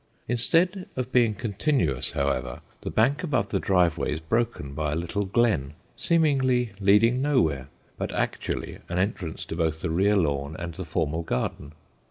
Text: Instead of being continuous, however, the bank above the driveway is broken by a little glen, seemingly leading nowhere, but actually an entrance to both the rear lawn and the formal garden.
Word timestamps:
Instead 0.27 0.87
of 0.95 1.11
being 1.11 1.35
continuous, 1.35 2.13
however, 2.13 2.61
the 2.81 2.89
bank 2.89 3.21
above 3.21 3.49
the 3.49 3.59
driveway 3.59 4.11
is 4.13 4.19
broken 4.19 4.73
by 4.73 4.93
a 4.93 4.95
little 4.95 5.25
glen, 5.25 5.75
seemingly 5.95 6.71
leading 6.79 7.21
nowhere, 7.21 7.67
but 7.99 8.11
actually 8.11 8.79
an 8.89 8.97
entrance 8.97 9.45
to 9.45 9.55
both 9.55 9.81
the 9.81 9.91
rear 9.91 10.15
lawn 10.17 10.55
and 10.57 10.73
the 10.73 10.85
formal 10.85 11.21
garden. 11.21 11.73